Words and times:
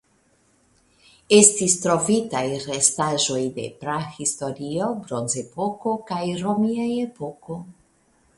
Estis 1.37 1.75
trovitaj 1.83 2.41
restaĵoj 2.63 3.37
de 3.59 3.67
prahistorio 3.83 4.89
(Bronzepoko) 5.05 5.95
kaj 6.11 6.25
romia 6.43 6.91
epoko. 7.05 7.61